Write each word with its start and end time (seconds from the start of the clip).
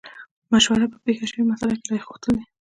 مشوره 0.51 0.85
په 0.93 0.97
پېښه 1.05 1.25
شوې 1.31 1.43
مسئله 1.51 1.73
کې 1.79 1.85
رايه 1.89 2.05
غوښتل 2.07 2.31
دي. 2.37 2.45